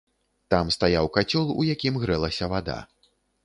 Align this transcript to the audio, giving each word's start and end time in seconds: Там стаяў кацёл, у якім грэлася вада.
Там 0.53 0.71
стаяў 0.75 1.11
кацёл, 1.19 1.53
у 1.59 1.67
якім 1.75 2.03
грэлася 2.07 2.53
вада. 2.55 2.83